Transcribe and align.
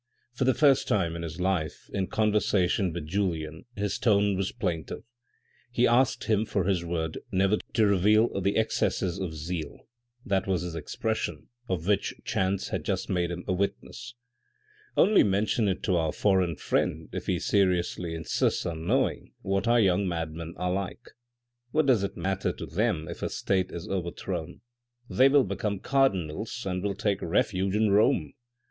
For 0.33 0.45
the 0.45 0.55
first 0.55 0.87
time 0.87 1.15
in 1.15 1.21
his 1.21 1.39
life 1.39 1.87
in 1.93 2.07
conversation 2.07 2.91
with 2.91 3.05
Julien, 3.05 3.65
his 3.75 3.99
tone 3.99 4.35
was 4.35 4.51
plaintive. 4.51 5.03
He 5.71 5.85
asked 5.85 6.23
him 6.23 6.43
for 6.47 6.63
his 6.63 6.83
word 6.83 7.19
never 7.31 7.57
to 7.73 7.85
reveal 7.85 8.41
the 8.41 8.57
excesses 8.57 9.19
of 9.19 9.35
zeal, 9.35 9.87
that 10.25 10.47
was 10.47 10.63
his 10.63 10.73
expression, 10.73 11.49
of 11.69 11.85
which 11.85 12.15
chance 12.25 12.69
had 12.69 12.83
just 12.83 13.11
made 13.11 13.29
him 13.29 13.43
a 13.47 13.53
witness." 13.53 14.15
Only 14.97 15.21
mention 15.21 15.67
it 15.67 15.83
to 15.83 15.97
our 15.97 16.11
foreign 16.11 16.55
friend, 16.55 17.07
if 17.13 17.27
he 17.27 17.37
seriously 17.37 18.15
insists 18.15 18.65
on 18.65 18.87
knowing 18.87 19.33
what 19.43 19.67
our 19.67 19.79
young 19.79 20.07
madmen 20.07 20.55
are 20.57 20.71
like. 20.73 21.11
What 21.69 21.85
does 21.85 22.03
it 22.03 22.17
matter 22.17 22.51
to 22.51 22.65
them 22.65 23.07
if 23.07 23.21
a 23.21 23.29
state 23.29 23.69
is 23.69 23.87
overthrown, 23.87 24.61
they 25.07 25.29
will 25.29 25.43
become 25.43 25.79
cardinals 25.79 26.65
and 26.65 26.81
will 26.81 26.95
take 26.95 27.21
refuge 27.21 27.75
in 27.75 27.91
Rome. 27.91 28.33